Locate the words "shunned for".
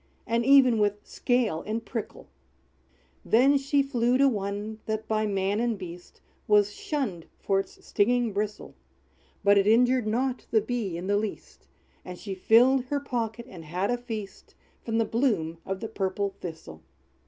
6.73-7.59